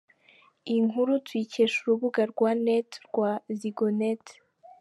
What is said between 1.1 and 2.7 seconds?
tuyikesha urubuga rwa